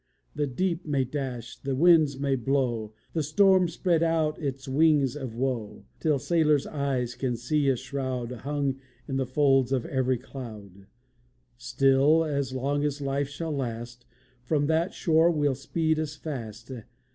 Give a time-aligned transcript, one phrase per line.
[0.33, 5.35] The deep may dash, the winds may blow, The storm spread out its wings of
[5.35, 10.87] woe, Till sailors' eyes can see a shroud Hung in the folds of every cloud;
[11.55, 14.07] Still, as long as life shall last,
[14.41, 16.71] From that shore we'll speed us fast.